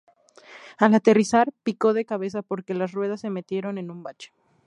Al 0.79 0.95
aterrizar 0.95 1.51
picó 1.61 1.93
de 1.93 2.05
cabeza 2.05 2.41
porque 2.41 2.73
las 2.73 2.91
ruedas 2.91 3.21
se 3.21 3.29
metieron 3.29 3.77
en 3.77 3.91
un 3.91 4.01
bache. 4.01 4.33